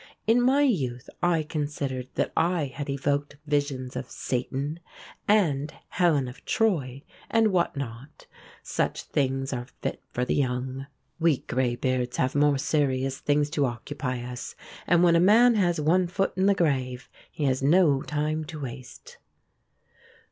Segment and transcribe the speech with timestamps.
[0.25, 4.79] In my youth I considered that I had evoked visions of Satan
[5.27, 8.25] and Helen of Troy, and what not
[8.63, 10.87] such things are fit for the young.
[11.19, 14.55] We greybeards have more serious things to occupy us,
[14.87, 18.59] and when a man has one foot in the grave, he has no time to
[18.61, 19.19] waste."